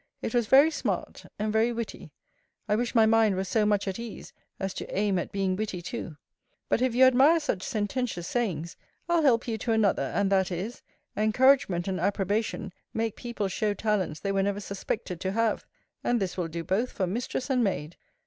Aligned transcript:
It 0.23 0.33
was 0.33 0.47
very 0.47 0.71
smart, 0.71 1.27
and 1.37 1.53
very 1.53 1.71
witty. 1.71 2.09
I 2.67 2.75
wish 2.75 2.95
my 2.95 3.05
mind 3.05 3.35
were 3.35 3.43
so 3.43 3.67
much 3.67 3.87
at 3.87 3.99
ease, 3.99 4.33
as 4.59 4.73
to 4.73 4.89
aim 4.97 5.19
at 5.19 5.31
being 5.31 5.55
witty 5.55 5.79
too. 5.83 6.17
But 6.69 6.81
if 6.81 6.95
you 6.95 7.05
admire 7.05 7.39
such 7.39 7.61
sententious 7.61 8.27
sayings, 8.27 8.77
I'll 9.07 9.21
help 9.21 9.47
you 9.47 9.59
to 9.59 9.73
another; 9.73 10.11
and 10.15 10.31
that 10.31 10.51
is, 10.51 10.81
Encouragement 11.15 11.87
and 11.87 11.99
approbation 11.99 12.73
make 12.95 13.15
people 13.15 13.47
show 13.47 13.75
talents 13.75 14.19
they 14.19 14.31
were 14.31 14.41
never 14.41 14.59
suspected 14.59 15.21
to 15.21 15.33
have; 15.33 15.67
and 16.03 16.19
this 16.19 16.35
will 16.35 16.47
do 16.47 16.63
both 16.63 16.91
for 16.91 17.05
mistress 17.05 17.51
and 17.51 17.63
maid. 17.63 17.95